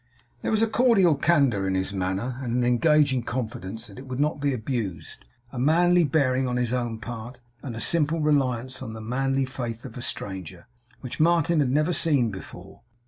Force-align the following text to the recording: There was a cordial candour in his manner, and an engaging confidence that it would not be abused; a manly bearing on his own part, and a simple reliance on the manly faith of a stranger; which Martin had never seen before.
There 0.41 0.49
was 0.49 0.63
a 0.63 0.67
cordial 0.67 1.13
candour 1.13 1.67
in 1.67 1.75
his 1.75 1.93
manner, 1.93 2.39
and 2.41 2.53
an 2.53 2.63
engaging 2.63 3.21
confidence 3.21 3.85
that 3.85 3.99
it 3.99 4.07
would 4.07 4.19
not 4.19 4.39
be 4.41 4.51
abused; 4.51 5.25
a 5.51 5.59
manly 5.59 6.03
bearing 6.05 6.47
on 6.47 6.57
his 6.57 6.73
own 6.73 6.97
part, 6.97 7.39
and 7.61 7.75
a 7.75 7.79
simple 7.79 8.19
reliance 8.19 8.81
on 8.81 8.93
the 8.93 8.99
manly 9.01 9.45
faith 9.45 9.85
of 9.85 9.95
a 9.99 10.01
stranger; 10.01 10.65
which 11.01 11.19
Martin 11.19 11.59
had 11.59 11.69
never 11.69 11.93
seen 11.93 12.31
before. 12.31 12.81